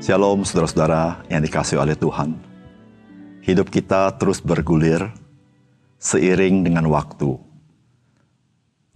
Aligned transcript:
Shalom 0.00 0.48
saudara-saudara 0.48 1.28
yang 1.28 1.44
dikasih 1.44 1.76
oleh 1.76 1.92
Tuhan. 1.92 2.32
Hidup 3.44 3.68
kita 3.68 4.08
terus 4.16 4.40
bergulir 4.40 5.12
seiring 6.00 6.64
dengan 6.64 6.88
waktu. 6.88 7.36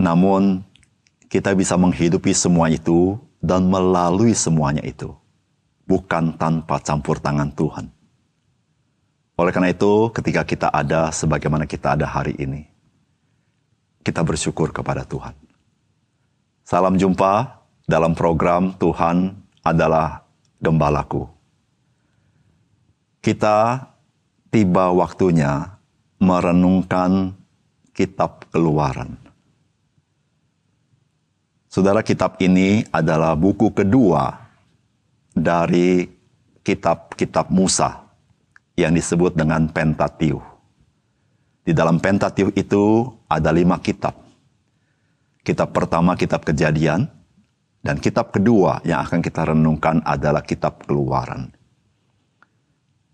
Namun 0.01 0.65
kita 1.29 1.53
bisa 1.53 1.77
menghidupi 1.77 2.33
semua 2.33 2.73
itu 2.73 3.21
dan 3.45 3.69
melalui 3.69 4.33
semuanya 4.33 4.81
itu. 4.81 5.13
Bukan 5.85 6.41
tanpa 6.41 6.81
campur 6.81 7.21
tangan 7.21 7.53
Tuhan. 7.53 7.93
Oleh 9.37 9.53
karena 9.53 9.77
itu 9.77 10.09
ketika 10.09 10.41
kita 10.41 10.73
ada 10.73 11.13
sebagaimana 11.13 11.69
kita 11.69 12.01
ada 12.01 12.09
hari 12.09 12.33
ini. 12.41 12.65
Kita 14.01 14.25
bersyukur 14.25 14.73
kepada 14.73 15.05
Tuhan. 15.05 15.37
Salam 16.65 16.97
jumpa 16.97 17.61
dalam 17.85 18.17
program 18.17 18.73
Tuhan 18.81 19.37
adalah 19.61 20.24
gembalaku. 20.65 21.29
Kita 23.21 23.85
tiba 24.49 24.89
waktunya 24.97 25.77
merenungkan 26.17 27.37
kitab 27.93 28.49
keluaran. 28.49 29.21
Saudara, 31.69 32.01
kitab 32.07 32.39
ini 32.41 32.87
adalah 32.95 33.35
buku 33.35 33.75
kedua 33.75 34.31
dari 35.35 36.07
kitab-kitab 36.63 37.51
Musa 37.51 38.07
yang 38.79 38.95
disebut 38.95 39.35
dengan 39.35 39.67
Pentateuch. 39.69 40.43
Di 41.67 41.75
dalam 41.75 41.99
Pentateuch 41.99 42.55
itu 42.55 43.11
ada 43.27 43.51
lima 43.51 43.83
kitab. 43.83 44.15
Kitab 45.43 45.75
pertama, 45.75 46.15
kitab 46.15 46.47
kejadian, 46.47 47.11
dan 47.85 48.01
kitab 48.01 48.33
kedua 48.33 48.81
yang 48.89 49.05
akan 49.05 49.21
kita 49.21 49.53
renungkan 49.53 50.01
adalah 50.09 50.41
kitab 50.41 50.89
keluaran. 50.89 51.53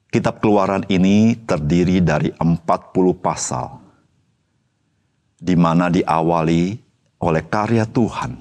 Kitab 0.06 0.38
keluaran 0.38 0.86
ini 0.86 1.34
terdiri 1.42 1.98
dari 1.98 2.30
40 2.30 2.54
pasal, 3.18 3.82
di 5.34 5.58
mana 5.58 5.90
diawali 5.90 6.62
oleh 7.18 7.42
karya 7.50 7.82
Tuhan 7.86 8.38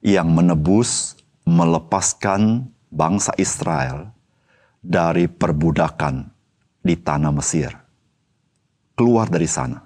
yang 0.00 0.32
menebus, 0.32 1.16
melepaskan 1.44 2.68
bangsa 2.88 3.32
Israel 3.36 4.12
dari 4.80 5.28
perbudakan 5.28 6.24
di 6.84 6.96
tanah 6.96 7.32
Mesir. 7.32 7.72
Keluar 8.92 9.32
dari 9.32 9.48
sana, 9.48 9.80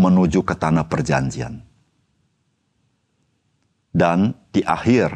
menuju 0.00 0.40
ke 0.40 0.56
tanah 0.56 0.88
perjanjian 0.88 1.69
dan 3.90 4.34
di 4.54 4.62
akhir 4.62 5.10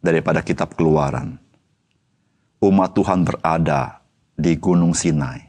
daripada 0.00 0.40
kitab 0.40 0.72
keluaran, 0.76 1.36
umat 2.64 2.90
Tuhan 2.96 3.24
berada 3.24 4.00
di 4.36 4.56
Gunung 4.56 4.96
Sinai, 4.96 5.40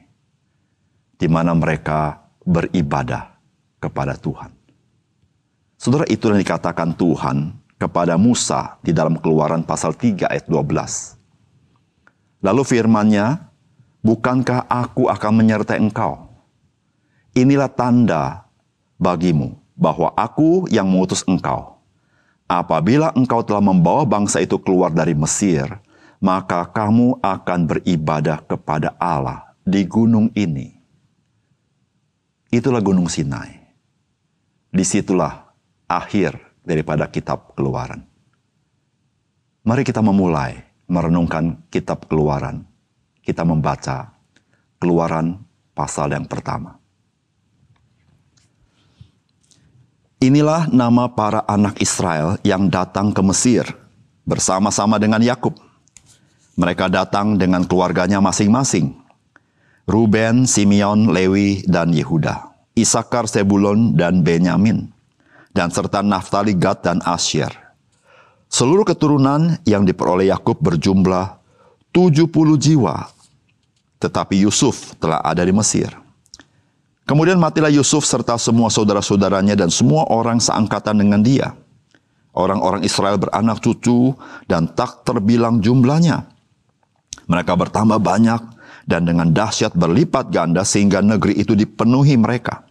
di 1.16 1.28
mana 1.32 1.56
mereka 1.56 2.28
beribadah 2.44 3.40
kepada 3.80 4.20
Tuhan. 4.20 4.52
Saudara 5.80 6.06
itu 6.12 6.30
yang 6.30 6.38
dikatakan 6.38 6.94
Tuhan 6.94 7.58
kepada 7.80 8.20
Musa 8.20 8.78
di 8.86 8.94
dalam 8.94 9.18
keluaran 9.18 9.66
pasal 9.66 9.98
3 9.98 10.30
ayat 10.30 10.46
12. 10.46 11.18
Lalu 12.46 12.62
firmannya, 12.62 13.52
Bukankah 14.02 14.66
aku 14.66 15.14
akan 15.14 15.46
menyertai 15.46 15.78
engkau? 15.78 16.26
Inilah 17.38 17.70
tanda 17.70 18.50
bagimu 18.98 19.54
bahwa 19.78 20.10
aku 20.18 20.66
yang 20.74 20.90
mengutus 20.90 21.22
engkau 21.30 21.81
Apabila 22.52 23.16
engkau 23.16 23.40
telah 23.48 23.64
membawa 23.64 24.04
bangsa 24.04 24.44
itu 24.44 24.60
keluar 24.60 24.92
dari 24.92 25.16
Mesir, 25.16 25.72
maka 26.20 26.68
kamu 26.68 27.24
akan 27.24 27.60
beribadah 27.64 28.44
kepada 28.44 28.92
Allah 29.00 29.56
di 29.64 29.88
gunung 29.88 30.28
ini. 30.36 30.76
Itulah 32.52 32.84
gunung 32.84 33.08
Sinai. 33.08 33.56
Di 34.68 34.84
situlah 34.84 35.48
akhir 35.88 36.36
daripada 36.68 37.08
kitab 37.08 37.56
keluaran. 37.56 38.04
Mari 39.64 39.88
kita 39.88 40.04
memulai 40.04 40.60
merenungkan 40.92 41.56
kitab 41.72 42.12
keluaran. 42.12 42.68
Kita 43.24 43.48
membaca 43.48 44.12
keluaran 44.76 45.40
pasal 45.72 46.12
yang 46.12 46.28
pertama. 46.28 46.81
Inilah 50.22 50.70
nama 50.70 51.10
para 51.10 51.42
anak 51.50 51.82
Israel 51.82 52.38
yang 52.46 52.70
datang 52.70 53.10
ke 53.10 53.26
Mesir 53.26 53.66
bersama-sama 54.22 55.02
dengan 55.02 55.18
Yakub. 55.18 55.58
Mereka 56.62 56.94
datang 56.94 57.42
dengan 57.42 57.66
keluarganya 57.66 58.22
masing-masing. 58.22 58.94
Ruben, 59.90 60.46
Simeon, 60.46 61.10
Lewi, 61.10 61.66
dan 61.66 61.90
Yehuda. 61.90 62.54
Isakar, 62.78 63.26
Sebulon, 63.26 63.98
dan 63.98 64.22
Benyamin. 64.22 64.94
Dan 65.58 65.74
serta 65.74 66.06
Naftali, 66.06 66.54
Gad, 66.54 66.86
dan 66.86 67.02
Asyir. 67.02 67.50
Seluruh 68.46 68.86
keturunan 68.86 69.58
yang 69.66 69.90
diperoleh 69.90 70.30
Yakub 70.30 70.62
berjumlah 70.62 71.42
70 71.98 72.30
jiwa. 72.62 73.10
Tetapi 73.98 74.46
Yusuf 74.46 74.94
telah 75.02 75.18
ada 75.26 75.42
di 75.42 75.50
Mesir. 75.50 76.01
Kemudian 77.06 77.42
matilah 77.42 77.74
Yusuf 77.74 78.06
serta 78.06 78.38
semua 78.38 78.70
saudara-saudaranya 78.70 79.58
dan 79.58 79.74
semua 79.74 80.06
orang 80.08 80.38
seangkatan 80.38 81.02
dengan 81.02 81.22
dia. 81.26 81.58
Orang-orang 82.32 82.88
Israel 82.88 83.20
beranak 83.20 83.60
cucu 83.60 84.16
dan 84.48 84.72
tak 84.72 85.04
terbilang 85.04 85.60
jumlahnya. 85.60 86.32
Mereka 87.28 87.54
bertambah 87.60 88.00
banyak 88.00 88.42
dan 88.88 89.04
dengan 89.04 89.30
dahsyat 89.32 89.76
berlipat 89.76 90.32
ganda 90.32 90.64
sehingga 90.64 91.04
negeri 91.04 91.36
itu 91.36 91.58
dipenuhi 91.58 92.16
mereka. 92.16 92.64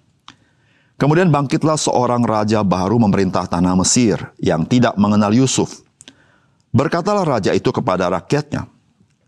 Kemudian 1.01 1.33
bangkitlah 1.33 1.81
seorang 1.81 2.21
raja 2.29 2.61
baru 2.61 3.01
memerintah 3.01 3.49
tanah 3.49 3.73
Mesir 3.73 4.21
yang 4.37 4.69
tidak 4.69 5.01
mengenal 5.01 5.33
Yusuf. 5.33 5.81
Berkatalah 6.77 7.25
raja 7.25 7.57
itu 7.57 7.73
kepada 7.73 8.13
rakyatnya, 8.13 8.69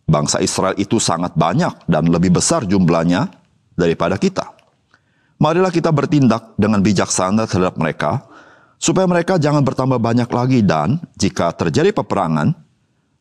bangsa 0.04 0.44
Israel 0.44 0.76
itu 0.76 1.00
sangat 1.00 1.32
banyak 1.32 1.88
dan 1.88 2.12
lebih 2.12 2.36
besar 2.36 2.68
jumlahnya 2.68 3.32
daripada 3.72 4.20
kita. 4.20 4.51
Marilah 5.42 5.74
kita 5.74 5.90
bertindak 5.90 6.54
dengan 6.54 6.78
bijaksana 6.78 7.50
terhadap 7.50 7.74
mereka, 7.74 8.30
supaya 8.78 9.10
mereka 9.10 9.42
jangan 9.42 9.66
bertambah 9.66 9.98
banyak 9.98 10.30
lagi 10.30 10.62
dan 10.62 11.02
jika 11.18 11.50
terjadi 11.50 11.90
peperangan, 11.90 12.54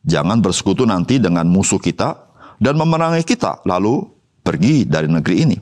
jangan 0.06 0.38
bersekutu 0.38 0.86
nanti 0.86 1.18
dengan 1.18 1.50
musuh 1.50 1.82
kita 1.82 2.14
dan 2.62 2.78
memerangi 2.78 3.26
kita, 3.26 3.66
lalu 3.66 4.06
pergi 4.46 4.86
dari 4.86 5.10
negeri 5.10 5.36
ini. 5.42 5.58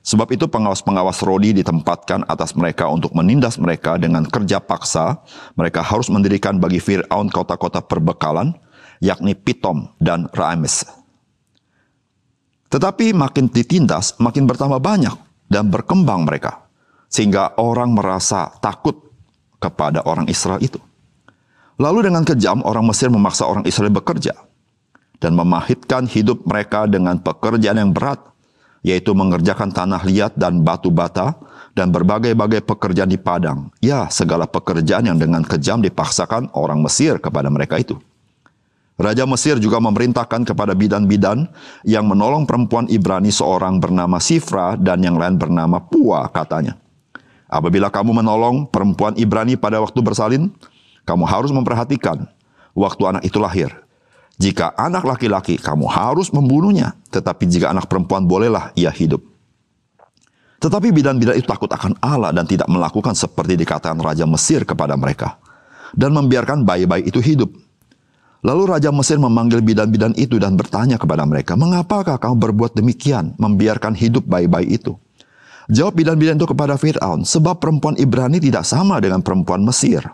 Sebab 0.00 0.32
itu 0.32 0.48
pengawas-pengawas 0.48 1.20
Rodi 1.20 1.52
ditempatkan 1.52 2.32
atas 2.32 2.56
mereka 2.56 2.88
untuk 2.88 3.12
menindas 3.12 3.60
mereka 3.60 4.00
dengan 4.00 4.24
kerja 4.24 4.64
paksa. 4.64 5.20
Mereka 5.52 5.84
harus 5.84 6.08
mendirikan 6.08 6.56
bagi 6.60 6.80
Fir'aun 6.80 7.28
kota-kota 7.28 7.84
perbekalan, 7.84 8.56
yakni 9.04 9.36
Pitom 9.36 9.92
dan 10.00 10.32
Raimes. 10.32 10.84
Tetapi 12.68 13.16
makin 13.16 13.52
ditindas, 13.52 14.16
makin 14.20 14.44
bertambah 14.44 14.80
banyak 14.80 15.23
dan 15.48 15.68
berkembang 15.68 16.24
mereka 16.24 16.64
sehingga 17.08 17.54
orang 17.60 17.94
merasa 17.94 18.50
takut 18.58 18.98
kepada 19.62 20.02
orang 20.04 20.26
Israel 20.26 20.58
itu. 20.58 20.82
Lalu 21.78 22.10
dengan 22.10 22.22
kejam 22.22 22.62
orang 22.62 22.86
Mesir 22.86 23.10
memaksa 23.10 23.46
orang 23.46 23.66
Israel 23.66 23.90
bekerja 23.90 24.34
dan 25.18 25.34
memahitkan 25.34 26.06
hidup 26.06 26.42
mereka 26.46 26.86
dengan 26.86 27.18
pekerjaan 27.18 27.78
yang 27.80 27.90
berat 27.90 28.20
yaitu 28.84 29.16
mengerjakan 29.16 29.72
tanah 29.72 30.04
liat 30.04 30.36
dan 30.36 30.60
batu 30.60 30.92
bata 30.92 31.34
dan 31.72 31.90
berbagai-bagai 31.90 32.62
pekerjaan 32.62 33.10
di 33.10 33.18
padang. 33.18 33.72
Ya, 33.80 34.06
segala 34.12 34.44
pekerjaan 34.46 35.08
yang 35.08 35.18
dengan 35.18 35.42
kejam 35.42 35.80
dipaksakan 35.80 36.52
orang 36.54 36.84
Mesir 36.84 37.18
kepada 37.18 37.48
mereka 37.48 37.80
itu. 37.80 37.98
Raja 38.94 39.26
Mesir 39.26 39.58
juga 39.58 39.82
memerintahkan 39.82 40.46
kepada 40.46 40.70
bidan-bidan 40.70 41.50
yang 41.82 42.06
menolong 42.06 42.46
perempuan 42.46 42.86
Ibrani 42.86 43.34
seorang 43.34 43.82
bernama 43.82 44.22
Sifra 44.22 44.78
dan 44.78 45.02
yang 45.02 45.18
lain 45.18 45.34
bernama 45.34 45.82
Pua 45.82 46.30
katanya. 46.30 46.78
Apabila 47.50 47.90
kamu 47.90 48.22
menolong 48.22 48.70
perempuan 48.70 49.18
Ibrani 49.18 49.58
pada 49.58 49.82
waktu 49.82 49.98
bersalin, 49.98 50.46
kamu 51.02 51.26
harus 51.26 51.50
memperhatikan 51.50 52.30
waktu 52.74 53.02
anak 53.02 53.22
itu 53.26 53.38
lahir. 53.42 53.70
Jika 54.38 54.74
anak 54.74 55.06
laki-laki, 55.06 55.58
kamu 55.58 55.86
harus 55.86 56.30
membunuhnya. 56.34 56.98
Tetapi 57.10 57.46
jika 57.46 57.70
anak 57.70 57.86
perempuan, 57.86 58.26
bolehlah 58.26 58.74
ia 58.74 58.90
hidup. 58.90 59.22
Tetapi 60.58 60.90
bidan-bidan 60.90 61.38
itu 61.38 61.46
takut 61.46 61.70
akan 61.70 61.94
Allah 62.02 62.34
dan 62.34 62.46
tidak 62.46 62.66
melakukan 62.66 63.14
seperti 63.14 63.54
dikatakan 63.54 63.98
Raja 63.98 64.26
Mesir 64.26 64.66
kepada 64.66 64.98
mereka. 64.98 65.38
Dan 65.94 66.10
membiarkan 66.14 66.66
bayi-bayi 66.66 67.06
itu 67.06 67.22
hidup. 67.22 67.54
Lalu 68.44 68.76
Raja 68.76 68.92
Mesir 68.92 69.16
memanggil 69.16 69.64
bidan-bidan 69.64 70.12
itu 70.20 70.36
dan 70.36 70.52
bertanya 70.52 71.00
kepada 71.00 71.24
mereka, 71.24 71.56
Mengapakah 71.56 72.20
kamu 72.20 72.36
berbuat 72.36 72.76
demikian, 72.76 73.32
membiarkan 73.40 73.96
hidup 73.96 74.28
bayi-bayi 74.28 74.76
itu? 74.76 75.00
Jawab 75.72 75.96
bidan-bidan 75.96 76.36
itu 76.36 76.44
kepada 76.44 76.76
Fir'aun, 76.76 77.24
sebab 77.24 77.56
perempuan 77.56 77.96
Ibrani 77.96 78.36
tidak 78.36 78.68
sama 78.68 79.00
dengan 79.00 79.24
perempuan 79.24 79.64
Mesir. 79.64 80.04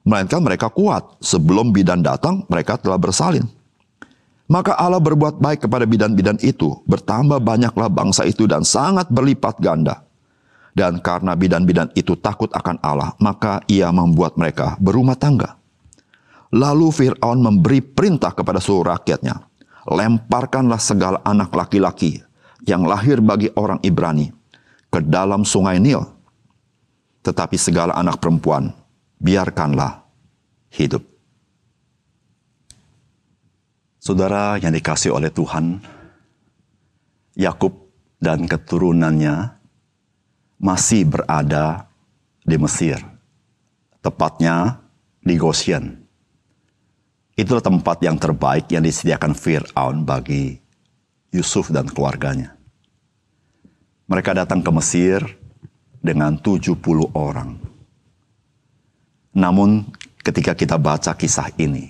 Melainkan 0.00 0.40
mereka 0.40 0.72
kuat. 0.72 1.20
Sebelum 1.20 1.76
bidan 1.76 2.00
datang, 2.00 2.48
mereka 2.48 2.80
telah 2.80 2.96
bersalin. 2.96 3.44
Maka 4.48 4.72
Allah 4.72 4.98
berbuat 4.98 5.36
baik 5.36 5.68
kepada 5.68 5.84
bidan-bidan 5.84 6.40
itu. 6.40 6.80
Bertambah 6.88 7.38
banyaklah 7.44 7.92
bangsa 7.92 8.24
itu 8.24 8.48
dan 8.48 8.64
sangat 8.64 9.12
berlipat 9.12 9.60
ganda. 9.60 10.02
Dan 10.72 11.04
karena 11.04 11.36
bidan-bidan 11.36 11.92
itu 11.92 12.16
takut 12.16 12.48
akan 12.48 12.80
Allah, 12.80 13.12
maka 13.20 13.60
ia 13.68 13.92
membuat 13.92 14.40
mereka 14.40 14.80
berumah 14.80 15.20
tangga. 15.20 15.61
Lalu 16.52 16.92
Fir'aun 16.92 17.40
memberi 17.40 17.80
perintah 17.80 18.36
kepada 18.36 18.60
seluruh 18.60 18.92
rakyatnya. 18.92 19.48
Lemparkanlah 19.88 20.78
segala 20.78 21.18
anak 21.24 21.50
laki-laki 21.56 22.20
yang 22.68 22.86
lahir 22.86 23.18
bagi 23.18 23.50
orang 23.56 23.80
Ibrani 23.82 24.30
ke 24.92 25.00
dalam 25.00 25.42
sungai 25.42 25.80
Nil. 25.80 26.04
Tetapi 27.24 27.56
segala 27.56 27.96
anak 27.96 28.20
perempuan 28.20 28.70
biarkanlah 29.16 30.04
hidup. 30.76 31.02
Saudara 34.02 34.58
yang 34.58 34.74
dikasih 34.74 35.14
oleh 35.14 35.30
Tuhan, 35.30 35.78
Yakub 37.38 37.70
dan 38.18 38.50
keturunannya 38.50 39.56
masih 40.58 41.06
berada 41.06 41.86
di 42.42 42.58
Mesir, 42.58 42.98
tepatnya 44.02 44.82
di 45.22 45.38
Goshen. 45.38 46.01
Itulah 47.32 47.64
tempat 47.64 47.96
yang 48.04 48.20
terbaik 48.20 48.68
yang 48.68 48.84
disediakan 48.84 49.32
Fir'aun 49.32 50.04
bagi 50.04 50.60
Yusuf 51.32 51.72
dan 51.72 51.88
keluarganya. 51.88 52.52
Mereka 54.04 54.36
datang 54.36 54.60
ke 54.60 54.68
Mesir 54.68 55.24
dengan 56.04 56.36
70 56.36 56.76
orang. 57.16 57.56
Namun 59.32 59.88
ketika 60.20 60.52
kita 60.52 60.76
baca 60.76 61.16
kisah 61.16 61.48
ini, 61.56 61.88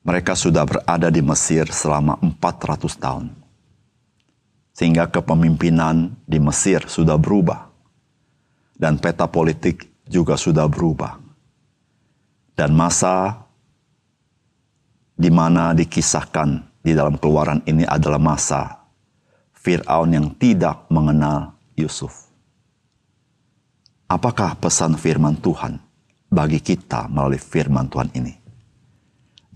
mereka 0.00 0.32
sudah 0.32 0.64
berada 0.64 1.12
di 1.12 1.20
Mesir 1.20 1.68
selama 1.68 2.16
400 2.24 2.96
tahun. 2.96 3.28
Sehingga 4.72 5.12
kepemimpinan 5.12 6.16
di 6.24 6.40
Mesir 6.40 6.88
sudah 6.88 7.20
berubah. 7.20 7.68
Dan 8.74 8.96
peta 8.96 9.28
politik 9.28 9.86
juga 10.08 10.40
sudah 10.40 10.64
berubah. 10.64 11.20
Dan 12.56 12.72
masa 12.72 13.43
di 15.14 15.30
mana 15.30 15.70
dikisahkan 15.72 16.82
di 16.82 16.92
dalam 16.92 17.16
keluaran 17.16 17.62
ini 17.64 17.86
adalah 17.86 18.18
masa 18.18 18.84
Fir'aun 19.54 20.12
yang 20.12 20.28
tidak 20.36 20.84
mengenal 20.92 21.56
Yusuf. 21.78 22.28
Apakah 24.04 24.58
pesan 24.60 25.00
firman 25.00 25.40
Tuhan 25.40 25.80
bagi 26.28 26.60
kita 26.60 27.08
melalui 27.08 27.40
firman 27.40 27.88
Tuhan 27.88 28.12
ini? 28.12 28.34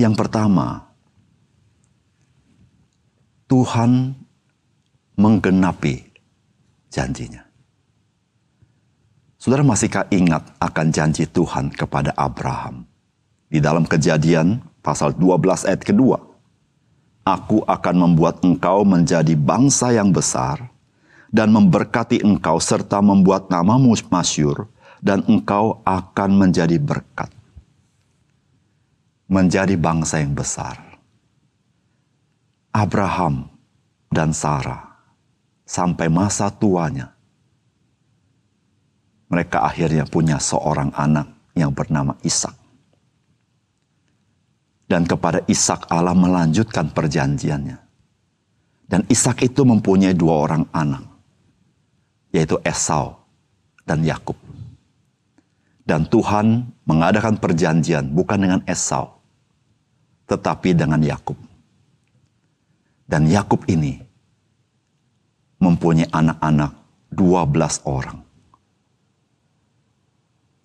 Yang 0.00 0.14
pertama, 0.16 0.88
Tuhan 3.50 4.14
menggenapi 5.18 6.08
janjinya. 6.88 7.44
Saudara 9.38 9.62
masihkah 9.62 10.06
ingat 10.10 10.54
akan 10.58 10.86
janji 10.90 11.28
Tuhan 11.28 11.70
kepada 11.74 12.14
Abraham? 12.16 12.88
Di 13.48 13.60
dalam 13.60 13.84
kejadian 13.84 14.60
pasal 14.88 15.12
12 15.12 15.68
ayat 15.68 15.84
kedua. 15.84 16.16
Aku 17.28 17.60
akan 17.68 18.08
membuat 18.08 18.40
engkau 18.40 18.88
menjadi 18.88 19.36
bangsa 19.36 19.92
yang 19.92 20.08
besar 20.08 20.72
dan 21.28 21.52
memberkati 21.52 22.24
engkau 22.24 22.56
serta 22.56 23.04
membuat 23.04 23.52
namamu 23.52 23.92
masyur 24.08 24.64
dan 25.04 25.20
engkau 25.28 25.84
akan 25.84 26.30
menjadi 26.40 26.80
berkat 26.80 27.28
menjadi 29.28 29.76
bangsa 29.76 30.24
yang 30.24 30.32
besar. 30.32 30.80
Abraham 32.72 33.52
dan 34.08 34.32
Sarah 34.32 35.04
sampai 35.68 36.08
masa 36.08 36.48
tuanya, 36.48 37.12
mereka 39.28 39.68
akhirnya 39.68 40.08
punya 40.08 40.40
seorang 40.40 40.88
anak 40.96 41.28
yang 41.52 41.76
bernama 41.76 42.16
Ishak. 42.24 42.57
Dan 44.88 45.04
kepada 45.04 45.44
Ishak 45.44 45.92
Allah 45.92 46.16
melanjutkan 46.16 46.88
perjanjiannya. 46.90 47.76
Dan 48.88 49.04
Ishak 49.04 49.44
itu 49.44 49.68
mempunyai 49.68 50.16
dua 50.16 50.48
orang 50.48 50.64
anak, 50.72 51.04
yaitu 52.32 52.56
Esau 52.64 53.20
dan 53.84 54.00
Yakub. 54.00 54.40
Dan 55.84 56.08
Tuhan 56.08 56.72
mengadakan 56.88 57.36
perjanjian 57.36 58.08
bukan 58.16 58.40
dengan 58.40 58.60
Esau, 58.64 59.20
tetapi 60.24 60.72
dengan 60.72 61.04
Yakub. 61.04 61.36
Dan 63.04 63.28
Yakub 63.28 63.64
ini 63.68 64.00
mempunyai 65.60 66.08
anak-anak 66.08 66.72
12 67.12 67.84
orang. 67.88 68.18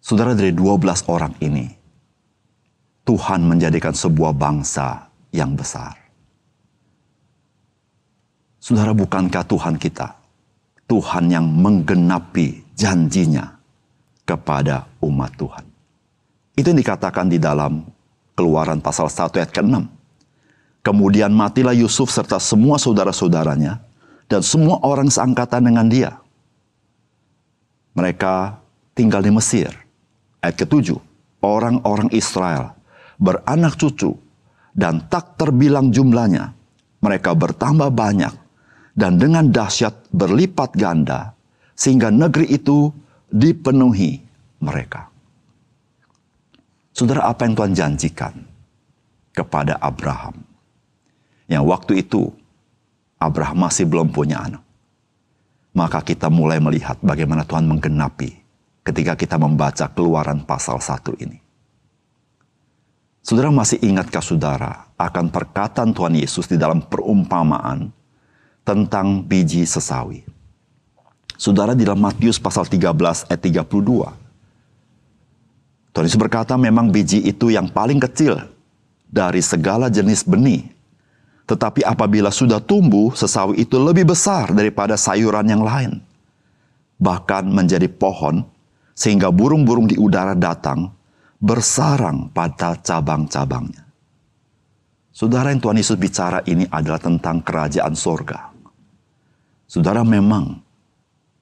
Saudara 0.03 0.35
dari 0.35 0.51
12 0.51 1.07
orang 1.07 1.31
ini, 1.39 1.71
Tuhan 3.03 3.43
menjadikan 3.43 3.91
sebuah 3.91 4.31
bangsa 4.31 5.11
yang 5.35 5.59
besar. 5.59 5.99
Saudara 8.63 8.95
bukankah 8.95 9.43
Tuhan 9.43 9.75
kita, 9.75 10.15
Tuhan 10.87 11.27
yang 11.27 11.43
menggenapi 11.43 12.63
janjinya 12.79 13.59
kepada 14.23 14.87
umat 15.03 15.35
Tuhan. 15.35 15.65
Itu 16.55 16.71
yang 16.71 16.79
dikatakan 16.79 17.27
di 17.27 17.43
dalam 17.43 17.83
Keluaran 18.33 18.81
pasal 18.81 19.13
1 19.13 19.29
ayat 19.37 19.51
ke-6. 19.53 19.77
Kemudian 20.81 21.29
matilah 21.29 21.75
Yusuf 21.77 22.09
serta 22.09 22.41
semua 22.41 22.81
saudara-saudaranya 22.81 23.77
dan 24.25 24.41
semua 24.41 24.81
orang 24.81 25.05
seangkatan 25.05 25.69
dengan 25.69 25.85
dia. 25.85 26.17
Mereka 27.93 28.57
tinggal 28.97 29.21
di 29.21 29.29
Mesir. 29.29 29.69
Ayat 30.41 30.65
ke-7. 30.65 30.97
Orang-orang 31.45 32.09
Israel 32.09 32.73
beranak 33.23 33.79
cucu 33.79 34.11
dan 34.75 35.07
tak 35.07 35.39
terbilang 35.39 35.95
jumlahnya. 35.95 36.51
Mereka 36.99 37.31
bertambah 37.35 37.91
banyak 37.91 38.35
dan 38.95 39.15
dengan 39.15 39.47
dahsyat 39.47 40.11
berlipat 40.11 40.75
ganda 40.75 41.31
sehingga 41.75 42.11
negeri 42.11 42.51
itu 42.51 42.91
dipenuhi 43.31 44.19
mereka. 44.59 45.07
Saudara, 46.93 47.25
apa 47.27 47.43
yang 47.43 47.57
Tuhan 47.57 47.73
janjikan 47.73 48.33
kepada 49.33 49.81
Abraham? 49.81 50.37
Yang 51.49 51.63
waktu 51.65 51.93
itu 52.05 52.29
Abraham 53.19 53.67
masih 53.67 53.89
belum 53.89 54.13
punya 54.13 54.45
anak. 54.45 54.63
Maka 55.73 56.05
kita 56.05 56.29
mulai 56.29 56.61
melihat 56.61 57.01
bagaimana 57.01 57.43
Tuhan 57.43 57.65
menggenapi 57.65 58.29
ketika 58.85 59.17
kita 59.17 59.41
membaca 59.41 59.89
keluaran 59.91 60.45
pasal 60.45 60.77
1 60.77 61.17
ini. 61.19 61.42
Saudara 63.23 63.47
masih 63.55 63.79
ingatkah 63.79 64.19
saudara 64.19 64.91
akan 64.99 65.31
perkataan 65.31 65.95
Tuhan 65.95 66.19
Yesus 66.19 66.43
di 66.43 66.59
dalam 66.59 66.83
perumpamaan 66.83 67.87
tentang 68.67 69.23
biji 69.23 69.63
sesawi? 69.63 70.27
Saudara 71.39 71.71
di 71.71 71.87
dalam 71.87 72.03
Matius 72.03 72.35
pasal 72.35 72.67
13 72.67 73.31
ayat 73.31 73.39
32. 73.39 73.63
Tuhan 75.95 76.03
Yesus 76.03 76.19
berkata 76.19 76.59
memang 76.59 76.91
biji 76.91 77.23
itu 77.23 77.47
yang 77.47 77.71
paling 77.71 78.03
kecil 78.03 78.43
dari 79.07 79.39
segala 79.39 79.87
jenis 79.87 80.27
benih. 80.27 80.67
Tetapi 81.47 81.79
apabila 81.87 82.27
sudah 82.27 82.59
tumbuh, 82.59 83.15
sesawi 83.15 83.63
itu 83.63 83.79
lebih 83.79 84.11
besar 84.11 84.51
daripada 84.51 84.99
sayuran 84.99 85.47
yang 85.47 85.63
lain. 85.63 86.03
Bahkan 86.99 87.47
menjadi 87.47 87.87
pohon, 87.87 88.43
sehingga 88.91 89.31
burung-burung 89.31 89.87
di 89.87 89.95
udara 89.95 90.35
datang, 90.35 90.91
bersarang 91.43 92.31
pada 92.31 92.79
cabang-cabangnya. 92.79 93.83
Saudara 95.11 95.51
yang 95.51 95.59
Tuhan 95.59 95.77
Yesus 95.77 95.99
bicara 95.99 96.39
ini 96.47 96.63
adalah 96.71 97.03
tentang 97.03 97.43
kerajaan 97.43 97.93
sorga. 97.93 98.49
Saudara 99.67 100.07
memang 100.07 100.63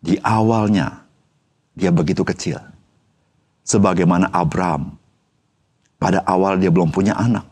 di 0.01 0.17
awalnya 0.25 1.05
dia 1.77 1.93
begitu 1.93 2.25
kecil 2.25 2.57
sebagaimana 3.61 4.33
Abraham. 4.33 4.97
Pada 6.01 6.25
awal 6.25 6.57
dia 6.57 6.73
belum 6.73 6.89
punya 6.89 7.13
anak. 7.13 7.45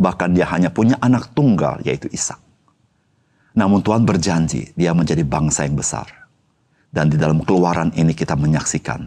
Bahkan 0.00 0.32
dia 0.32 0.48
hanya 0.48 0.72
punya 0.72 0.96
anak 1.04 1.36
tunggal 1.36 1.84
yaitu 1.84 2.08
Ishak. 2.08 2.40
Namun 3.54 3.84
Tuhan 3.84 4.08
berjanji 4.08 4.72
dia 4.72 4.96
menjadi 4.96 5.20
bangsa 5.22 5.68
yang 5.68 5.76
besar. 5.76 6.08
Dan 6.88 7.12
di 7.12 7.20
dalam 7.20 7.44
keluaran 7.44 7.92
ini 7.94 8.16
kita 8.16 8.34
menyaksikan 8.34 9.06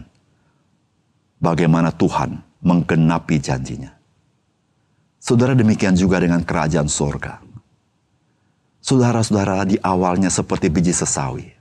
bagaimana 1.42 1.90
Tuhan 1.90 2.47
menggenapi 2.64 3.36
janjinya. 3.38 3.94
Saudara 5.18 5.52
demikian 5.52 5.98
juga 5.98 6.22
dengan 6.22 6.42
kerajaan 6.42 6.88
sorga. 6.88 7.42
Saudara-saudara 8.78 9.66
di 9.68 9.76
awalnya 9.82 10.30
seperti 10.30 10.70
biji 10.72 10.94
sesawi. 10.94 11.52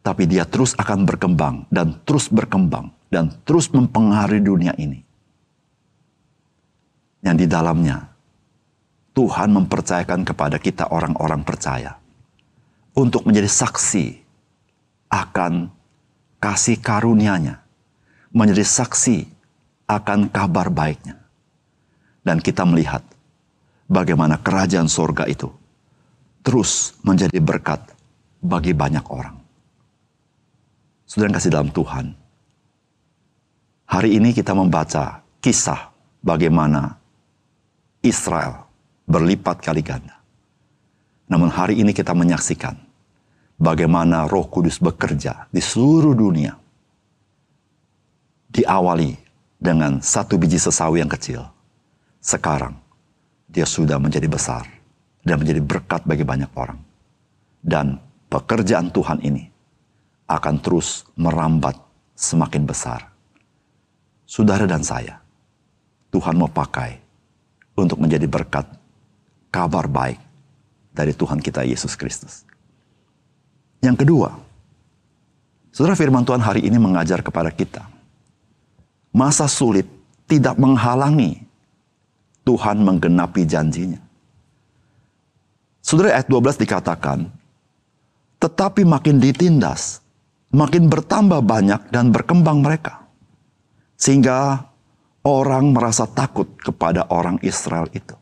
Tapi 0.00 0.22
dia 0.30 0.46
terus 0.46 0.72
akan 0.78 1.02
berkembang 1.02 1.66
dan 1.66 1.98
terus 2.06 2.30
berkembang 2.30 2.94
dan 3.10 3.34
terus 3.42 3.66
mempengaruhi 3.74 4.38
dunia 4.38 4.72
ini. 4.78 5.06
yang 7.26 7.34
di 7.34 7.50
dalamnya 7.50 8.06
Tuhan 9.10 9.50
mempercayakan 9.50 10.22
kepada 10.22 10.62
kita 10.62 10.86
orang-orang 10.94 11.42
percaya 11.42 11.98
untuk 12.94 13.26
menjadi 13.26 13.50
saksi 13.50 14.22
akan 15.10 15.72
kasih 16.38 16.78
karunia-Nya, 16.78 17.58
menjadi 18.30 18.62
saksi 18.62 19.26
akan 19.86 20.30
kabar 20.30 20.70
baiknya. 20.70 21.16
Dan 22.26 22.42
kita 22.42 22.66
melihat 22.66 23.06
bagaimana 23.86 24.42
kerajaan 24.42 24.90
sorga 24.90 25.30
itu 25.30 25.46
terus 26.42 26.94
menjadi 27.02 27.38
berkat 27.42 27.82
bagi 28.42 28.74
banyak 28.74 29.02
orang. 29.10 29.34
Saudara 31.06 31.38
kasih 31.38 31.54
dalam 31.54 31.70
Tuhan, 31.70 32.14
hari 33.86 34.18
ini 34.18 34.34
kita 34.34 34.54
membaca 34.54 35.22
kisah 35.38 35.90
bagaimana 36.22 36.98
Israel 38.02 38.66
berlipat 39.06 39.62
kali 39.62 39.82
ganda. 39.86 40.18
Namun 41.26 41.50
hari 41.50 41.82
ini 41.82 41.90
kita 41.90 42.14
menyaksikan 42.14 42.74
bagaimana 43.58 44.30
Roh 44.30 44.46
Kudus 44.46 44.78
bekerja 44.78 45.50
di 45.50 45.62
seluruh 45.62 46.14
dunia. 46.14 46.54
Diawali 48.50 49.25
dengan 49.56 50.04
satu 50.04 50.36
biji 50.36 50.60
sesawi 50.60 51.00
yang 51.00 51.10
kecil. 51.10 51.44
Sekarang 52.20 52.76
dia 53.46 53.64
sudah 53.64 53.96
menjadi 53.96 54.26
besar 54.28 54.66
dan 55.22 55.40
menjadi 55.40 55.60
berkat 55.62 56.02
bagi 56.04 56.22
banyak 56.22 56.50
orang. 56.54 56.78
Dan 57.62 57.98
pekerjaan 58.30 58.94
Tuhan 58.94 59.22
ini 59.26 59.42
akan 60.30 60.54
terus 60.62 61.06
merambat 61.18 61.78
semakin 62.14 62.62
besar. 62.66 63.10
Saudara 64.26 64.66
dan 64.66 64.82
saya, 64.82 65.22
Tuhan 66.10 66.34
mau 66.34 66.50
pakai 66.50 66.98
untuk 67.78 68.02
menjadi 68.02 68.26
berkat 68.26 68.66
kabar 69.50 69.86
baik 69.86 70.18
dari 70.90 71.14
Tuhan 71.14 71.38
kita 71.38 71.62
Yesus 71.62 71.94
Kristus. 71.94 72.42
Yang 73.84 74.02
kedua, 74.02 74.34
saudara 75.70 75.94
firman 75.94 76.26
Tuhan 76.26 76.42
hari 76.42 76.66
ini 76.66 76.80
mengajar 76.80 77.22
kepada 77.22 77.54
kita. 77.54 77.95
Masa 79.16 79.48
sulit 79.48 79.88
tidak 80.28 80.60
menghalangi 80.60 81.40
Tuhan 82.44 82.84
menggenapi 82.84 83.48
janjinya. 83.48 83.98
Saudara 85.80 86.20
ayat 86.20 86.28
12 86.28 86.60
dikatakan, 86.60 87.32
tetapi 88.36 88.84
makin 88.84 89.16
ditindas, 89.16 90.04
makin 90.52 90.92
bertambah 90.92 91.40
banyak 91.40 91.88
dan 91.88 92.12
berkembang 92.12 92.60
mereka. 92.60 93.08
Sehingga 93.96 94.68
orang 95.24 95.72
merasa 95.72 96.04
takut 96.04 96.46
kepada 96.60 97.08
orang 97.08 97.40
Israel 97.40 97.88
itu. 97.96 98.12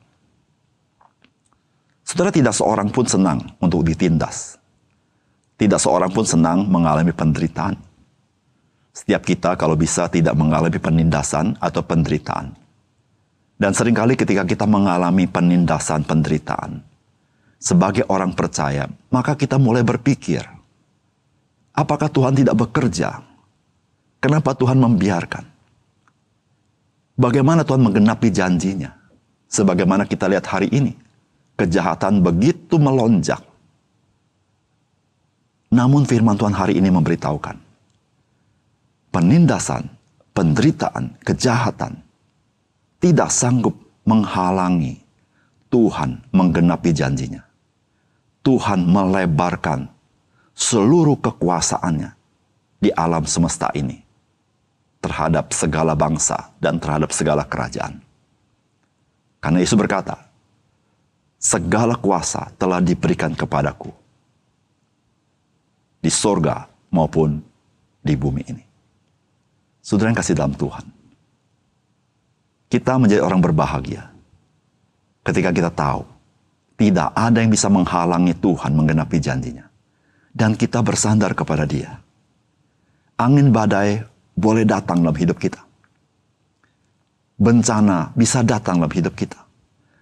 Saudara 2.06 2.30
tidak 2.30 2.54
seorang 2.54 2.94
pun 2.94 3.08
senang 3.08 3.42
untuk 3.58 3.82
ditindas. 3.82 4.60
Tidak 5.58 5.80
seorang 5.80 6.14
pun 6.14 6.22
senang 6.22 6.68
mengalami 6.70 7.10
penderitaan. 7.10 7.74
Setiap 8.94 9.26
kita 9.26 9.58
kalau 9.58 9.74
bisa 9.74 10.06
tidak 10.06 10.38
mengalami 10.38 10.78
penindasan 10.78 11.58
atau 11.58 11.82
penderitaan. 11.82 12.54
Dan 13.58 13.74
sering 13.74 13.94
kali 13.94 14.14
ketika 14.14 14.46
kita 14.46 14.70
mengalami 14.70 15.26
penindasan 15.26 16.06
penderitaan, 16.06 16.78
sebagai 17.58 18.06
orang 18.06 18.30
percaya, 18.38 18.86
maka 19.10 19.34
kita 19.34 19.58
mulai 19.58 19.82
berpikir, 19.82 20.46
apakah 21.74 22.06
Tuhan 22.06 22.38
tidak 22.38 22.54
bekerja? 22.54 23.18
Kenapa 24.22 24.54
Tuhan 24.54 24.78
membiarkan? 24.78 25.44
Bagaimana 27.18 27.66
Tuhan 27.66 27.82
menggenapi 27.82 28.28
janjinya? 28.30 28.90
Sebagaimana 29.50 30.02
kita 30.06 30.26
lihat 30.26 30.46
hari 30.50 30.66
ini, 30.74 30.94
kejahatan 31.54 32.22
begitu 32.22 32.78
melonjak. 32.78 33.38
Namun 35.70 36.06
firman 36.06 36.34
Tuhan 36.34 36.54
hari 36.54 36.78
ini 36.78 36.90
memberitahukan, 36.90 37.56
penindasan, 39.14 39.86
penderitaan, 40.34 41.14
kejahatan 41.22 42.02
tidak 42.98 43.30
sanggup 43.30 43.78
menghalangi 44.02 44.98
Tuhan 45.70 46.18
menggenapi 46.34 46.90
janjinya. 46.90 47.46
Tuhan 48.42 48.84
melebarkan 48.90 49.86
seluruh 50.52 51.16
kekuasaannya 51.22 52.10
di 52.82 52.90
alam 52.92 53.24
semesta 53.24 53.70
ini 53.72 54.02
terhadap 54.98 55.54
segala 55.54 55.94
bangsa 55.94 56.50
dan 56.58 56.82
terhadap 56.82 57.14
segala 57.14 57.46
kerajaan. 57.46 58.02
Karena 59.40 59.62
Yesus 59.62 59.78
berkata, 59.78 60.28
segala 61.40 61.96
kuasa 61.96 62.52
telah 62.60 62.84
diberikan 62.84 63.32
kepadaku 63.32 63.92
di 66.04 66.12
sorga 66.12 66.68
maupun 66.92 67.40
di 68.04 68.12
bumi 68.12 68.44
ini. 68.44 68.73
Saudara 69.84 70.08
yang 70.08 70.16
kasih 70.16 70.32
dalam 70.32 70.56
Tuhan, 70.56 70.80
kita 72.72 72.96
menjadi 72.96 73.20
orang 73.20 73.44
berbahagia 73.44 74.08
ketika 75.28 75.52
kita 75.52 75.68
tahu 75.68 76.08
tidak 76.80 77.12
ada 77.12 77.44
yang 77.44 77.52
bisa 77.52 77.68
menghalangi 77.68 78.32
Tuhan 78.32 78.72
menggenapi 78.72 79.20
janjinya. 79.20 79.68
Dan 80.34 80.56
kita 80.58 80.82
bersandar 80.82 81.30
kepada 81.36 81.62
dia. 81.62 82.00
Angin 83.14 83.54
badai 83.54 84.02
boleh 84.34 84.66
datang 84.66 84.98
dalam 85.04 85.14
hidup 85.14 85.38
kita. 85.38 85.62
Bencana 87.38 88.10
bisa 88.18 88.42
datang 88.42 88.82
dalam 88.82 88.90
hidup 88.90 89.14
kita. 89.14 89.38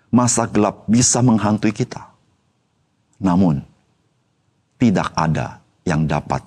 Masa 0.08 0.48
gelap 0.48 0.88
bisa 0.88 1.20
menghantui 1.20 1.76
kita. 1.76 2.08
Namun, 3.20 3.60
tidak 4.80 5.12
ada 5.12 5.60
yang 5.84 6.08
dapat 6.08 6.40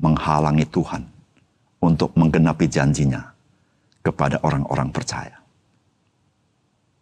menghalangi 0.00 0.64
Tuhan 0.72 1.17
untuk 1.78 2.14
menggenapi 2.18 2.66
janjinya 2.66 3.34
kepada 4.02 4.42
orang-orang 4.42 4.90
percaya. 4.90 5.38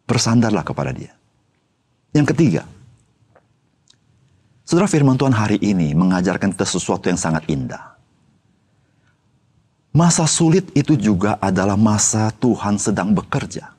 Bersandarlah 0.06 0.62
kepada 0.62 0.94
dia. 0.94 1.12
Yang 2.14 2.32
ketiga, 2.32 2.62
Saudara 4.66 4.90
firman 4.90 5.14
Tuhan 5.14 5.30
hari 5.30 5.62
ini 5.62 5.94
mengajarkan 5.94 6.50
kita 6.50 6.66
sesuatu 6.66 7.06
yang 7.06 7.14
sangat 7.14 7.46
indah. 7.46 7.94
Masa 9.94 10.26
sulit 10.26 10.74
itu 10.74 10.98
juga 10.98 11.38
adalah 11.38 11.78
masa 11.78 12.34
Tuhan 12.34 12.74
sedang 12.74 13.14
bekerja. 13.14 13.70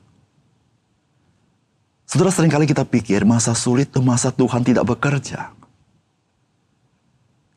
Saudara 2.08 2.32
sering 2.32 2.48
kali 2.48 2.64
kita 2.64 2.88
pikir 2.88 3.28
masa 3.28 3.52
sulit 3.52 3.92
itu 3.92 4.00
masa 4.00 4.32
Tuhan 4.32 4.64
tidak 4.64 4.88
bekerja. 4.88 5.52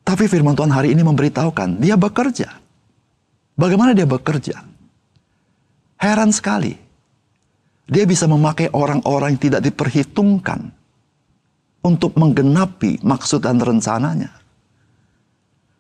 Tapi 0.04 0.28
firman 0.28 0.52
Tuhan 0.52 0.76
hari 0.76 0.92
ini 0.92 1.00
memberitahukan 1.00 1.80
dia 1.80 1.96
bekerja. 1.96 2.60
Bagaimana 3.62 3.94
dia 3.94 4.10
bekerja? 4.10 4.58
Heran 6.01 6.34
sekali. 6.34 6.74
Dia 7.86 8.10
bisa 8.10 8.25
memakai 8.25 8.74
orang-orang 8.74 9.38
yang 9.38 9.44
tidak 9.46 9.62
diperhitungkan 9.70 10.74
untuk 11.86 12.18
menggenapi 12.18 13.06
maksud 13.06 13.46
dan 13.46 13.62
rencananya. 13.62 14.34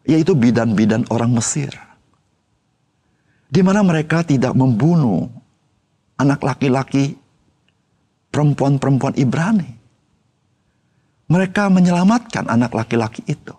Yaitu 0.05 0.37
bidan-bidan 0.37 1.09
orang 1.09 1.33
Mesir 1.33 1.73
di 3.51 3.59
mana 3.59 3.83
mereka 3.83 4.23
tidak 4.23 4.55
membunuh 4.55 5.27
anak 6.15 6.39
laki-laki 6.39 7.19
perempuan-perempuan 8.31 9.19
Ibrani. 9.19 9.69
Mereka 11.27 11.67
menyelamatkan 11.67 12.47
anak 12.47 12.71
laki-laki 12.71 13.27
itu. 13.27 13.51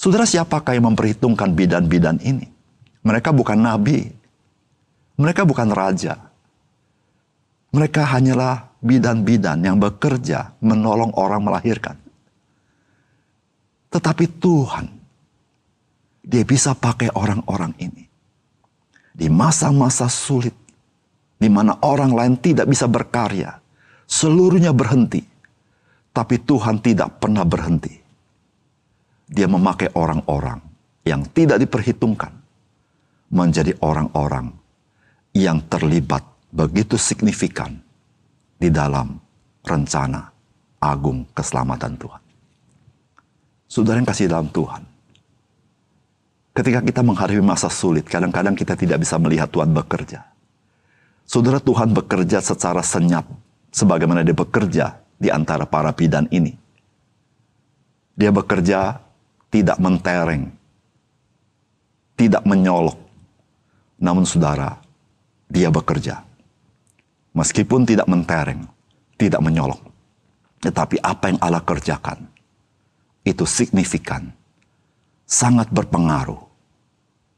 Saudara 0.00 0.24
siapakah 0.24 0.72
yang 0.80 0.96
memperhitungkan 0.96 1.52
bidan-bidan 1.52 2.24
ini? 2.24 2.48
Mereka 3.04 3.36
bukan 3.36 3.60
nabi. 3.60 4.08
Mereka 5.20 5.44
bukan 5.44 5.68
raja. 5.76 6.16
Mereka 7.76 8.08
hanyalah 8.08 8.80
bidan-bidan 8.80 9.60
yang 9.60 9.76
bekerja 9.76 10.56
menolong 10.64 11.12
orang 11.20 11.44
melahirkan. 11.44 12.00
Tetapi 13.92 14.24
Tuhan 14.40 14.88
dia 16.24 16.48
bisa 16.48 16.72
pakai 16.72 17.12
orang-orang 17.12 17.76
ini. 17.76 18.08
Di 19.12 19.28
masa-masa 19.28 20.08
sulit, 20.08 20.56
di 21.36 21.52
mana 21.52 21.76
orang 21.84 22.16
lain 22.16 22.34
tidak 22.40 22.72
bisa 22.72 22.88
berkarya, 22.88 23.52
seluruhnya 24.08 24.72
berhenti. 24.72 25.20
Tapi 26.08 26.40
Tuhan 26.40 26.80
tidak 26.80 27.20
pernah 27.20 27.44
berhenti. 27.44 27.99
Dia 29.30 29.46
memakai 29.46 29.94
orang-orang 29.94 30.58
yang 31.06 31.22
tidak 31.30 31.62
diperhitungkan 31.62 32.34
menjadi 33.30 33.78
orang-orang 33.78 34.50
yang 35.30 35.62
terlibat 35.70 36.26
begitu 36.50 36.98
signifikan 36.98 37.78
di 38.58 38.74
dalam 38.74 39.14
rencana 39.62 40.26
agung 40.82 41.22
keselamatan 41.30 41.94
Tuhan. 41.94 42.22
Saudara 43.70 44.02
yang 44.02 44.08
kasih 44.10 44.26
dalam 44.26 44.50
Tuhan, 44.50 44.82
Ketika 46.50 46.82
kita 46.82 47.00
menghadapi 47.06 47.40
masa 47.40 47.70
sulit, 47.70 48.04
kadang-kadang 48.10 48.58
kita 48.58 48.74
tidak 48.74 49.00
bisa 49.00 49.16
melihat 49.22 49.46
Tuhan 49.48 49.70
bekerja. 49.70 50.26
Saudara 51.22 51.62
Tuhan 51.62 51.94
bekerja 51.94 52.42
secara 52.42 52.82
senyap 52.82 53.22
sebagaimana 53.70 54.26
dia 54.26 54.34
bekerja 54.34 54.98
di 55.14 55.30
antara 55.30 55.62
para 55.62 55.94
bidan 55.94 56.26
ini. 56.34 56.58
Dia 58.18 58.34
bekerja 58.34 58.98
tidak 59.50 59.76
mentereng, 59.82 60.46
tidak 62.14 62.42
menyolok. 62.46 62.96
Namun 64.00 64.24
saudara, 64.24 64.78
dia 65.50 65.68
bekerja. 65.68 66.22
Meskipun 67.34 67.84
tidak 67.84 68.06
mentereng, 68.06 68.64
tidak 69.18 69.42
menyolok. 69.42 69.82
Tetapi 70.62 71.02
apa 71.02 71.34
yang 71.34 71.38
Allah 71.42 71.62
kerjakan, 71.62 72.24
itu 73.26 73.44
signifikan, 73.44 74.30
sangat 75.26 75.68
berpengaruh 75.68 76.40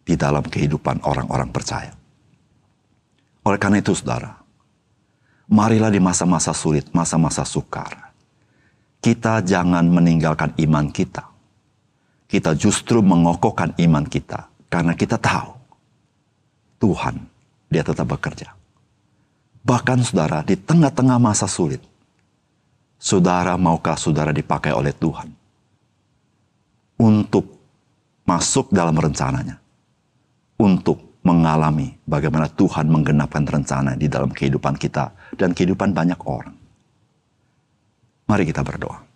di 0.07 0.15
dalam 0.15 0.45
kehidupan 0.45 1.03
orang-orang 1.03 1.51
percaya. 1.51 1.93
Oleh 3.43 3.59
karena 3.59 3.83
itu 3.83 3.95
saudara, 3.95 4.39
marilah 5.51 5.91
di 5.91 5.99
masa-masa 5.99 6.55
sulit, 6.55 6.91
masa-masa 6.95 7.43
sukar, 7.43 8.15
kita 9.03 9.43
jangan 9.43 9.83
meninggalkan 9.87 10.55
iman 10.63 10.87
kita. 10.95 11.32
Kita 12.33 12.57
justru 12.57 13.05
mengokohkan 13.05 13.77
iman 13.77 14.09
kita 14.09 14.49
karena 14.73 14.97
kita 14.97 15.21
tahu 15.21 15.53
Tuhan 16.81 17.21
dia 17.69 17.85
tetap 17.85 18.09
bekerja. 18.09 18.57
Bahkan 19.61 20.01
saudara 20.01 20.41
di 20.41 20.57
tengah-tengah 20.57 21.21
masa 21.21 21.45
sulit, 21.45 21.85
saudara 22.97 23.61
maukah 23.61 24.01
saudara 24.01 24.33
dipakai 24.33 24.73
oleh 24.73 24.97
Tuhan 24.97 25.29
untuk 26.97 27.53
masuk 28.25 28.73
dalam 28.73 28.97
rencananya, 28.97 29.61
untuk 30.57 31.21
mengalami 31.21 31.93
bagaimana 32.09 32.49
Tuhan 32.49 32.89
menggenapkan 32.89 33.45
rencana 33.45 33.93
di 33.93 34.09
dalam 34.09 34.33
kehidupan 34.33 34.81
kita 34.81 35.37
dan 35.37 35.53
kehidupan 35.53 35.93
banyak 35.93 36.19
orang. 36.25 36.57
Mari 38.25 38.49
kita 38.49 38.65
berdoa. 38.65 39.12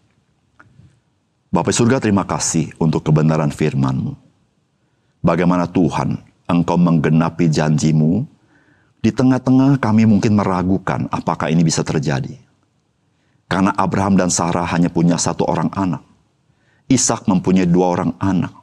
Bapak 1.46 1.70
surga 1.70 2.02
terima 2.02 2.26
kasih 2.26 2.74
untuk 2.82 3.06
kebenaran 3.06 3.54
firman-Mu. 3.54 4.18
Bagaimana 5.22 5.70
Tuhan 5.70 6.18
Engkau 6.46 6.78
menggenapi 6.78 7.50
janjimu 7.50 8.22
di 9.02 9.10
tengah-tengah 9.10 9.78
kami 9.82 10.06
mungkin 10.06 10.38
meragukan 10.38 11.10
apakah 11.10 11.50
ini 11.50 11.62
bisa 11.66 11.82
terjadi. 11.82 12.38
Karena 13.46 13.70
Abraham 13.78 14.18
dan 14.18 14.30
Sarah 14.30 14.66
hanya 14.66 14.90
punya 14.90 15.18
satu 15.18 15.46
orang 15.46 15.70
anak. 15.74 16.02
Ishak 16.90 17.30
mempunyai 17.30 17.66
dua 17.66 17.98
orang 17.98 18.14
anak. 18.18 18.54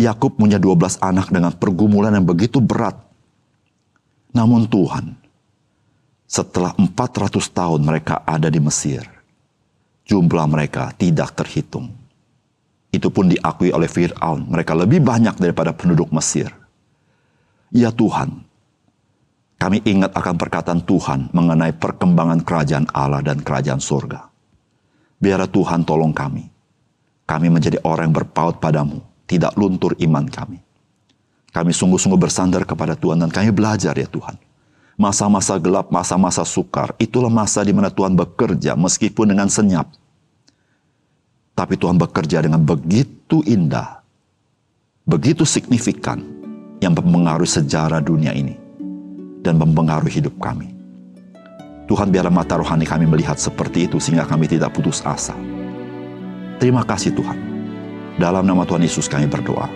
Yakub 0.00 0.38
punya 0.38 0.56
12 0.56 1.02
anak 1.02 1.28
dengan 1.28 1.52
pergumulan 1.52 2.14
yang 2.14 2.24
begitu 2.24 2.62
berat. 2.62 2.94
Namun 4.30 4.64
Tuhan, 4.70 5.18
setelah 6.30 6.72
400 6.78 7.42
tahun 7.50 7.82
mereka 7.82 8.22
ada 8.22 8.46
di 8.46 8.62
Mesir, 8.62 9.02
jumlah 10.06 10.46
mereka 10.46 10.94
tidak 10.94 11.34
terhitung. 11.34 11.99
Itu 12.90 13.14
pun 13.14 13.30
diakui 13.30 13.70
oleh 13.70 13.86
Fir'aun, 13.86 14.50
mereka 14.50 14.74
lebih 14.74 14.98
banyak 15.02 15.38
daripada 15.38 15.70
penduduk 15.70 16.10
Mesir. 16.10 16.50
Ya 17.70 17.94
Tuhan, 17.94 18.42
kami 19.60 19.78
ingat 19.86 20.10
akan 20.10 20.34
perkataan 20.34 20.82
Tuhan 20.82 21.30
mengenai 21.30 21.76
perkembangan 21.78 22.42
kerajaan 22.42 22.90
Allah 22.90 23.22
dan 23.22 23.38
kerajaan 23.44 23.78
surga. 23.78 24.26
Biar 25.22 25.44
Tuhan 25.46 25.86
tolong 25.86 26.10
kami. 26.10 26.48
Kami 27.28 27.46
menjadi 27.46 27.78
orang 27.86 28.10
yang 28.10 28.16
berpaut 28.24 28.58
padamu 28.58 29.04
tidak 29.30 29.54
luntur 29.54 29.94
iman 30.02 30.26
kami. 30.26 30.58
Kami 31.54 31.70
sungguh-sungguh 31.70 32.18
bersandar 32.18 32.66
kepada 32.66 32.98
Tuhan 32.98 33.22
dan 33.22 33.30
kami 33.30 33.54
belajar 33.54 33.94
ya 33.94 34.08
Tuhan. 34.10 34.34
Masa-masa 34.98 35.54
gelap, 35.62 35.94
masa-masa 35.94 36.42
sukar, 36.42 36.96
itulah 36.98 37.30
masa 37.30 37.62
di 37.62 37.70
mana 37.70 37.92
Tuhan 37.92 38.18
bekerja 38.18 38.74
meskipun 38.74 39.30
dengan 39.30 39.46
senyap. 39.46 39.86
Tapi 41.60 41.76
Tuhan 41.76 42.00
bekerja 42.00 42.40
dengan 42.40 42.64
begitu 42.64 43.44
indah, 43.44 44.00
begitu 45.04 45.44
signifikan 45.44 46.24
yang 46.80 46.96
mempengaruhi 46.96 47.52
sejarah 47.52 48.00
dunia 48.00 48.32
ini 48.32 48.56
dan 49.44 49.60
mempengaruhi 49.60 50.24
hidup 50.24 50.40
kami. 50.40 50.72
Tuhan 51.84 52.08
biarlah 52.08 52.32
mata 52.32 52.56
rohani 52.56 52.88
kami 52.88 53.04
melihat 53.04 53.36
seperti 53.36 53.84
itu 53.84 54.00
sehingga 54.00 54.24
kami 54.24 54.48
tidak 54.48 54.72
putus 54.72 55.04
asa. 55.04 55.36
Terima 56.56 56.80
kasih 56.80 57.12
Tuhan. 57.12 57.36
Dalam 58.16 58.48
nama 58.48 58.64
Tuhan 58.64 58.80
Yesus 58.80 59.04
kami 59.04 59.28
berdoa. 59.28 59.68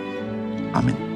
Amin. 0.73 1.14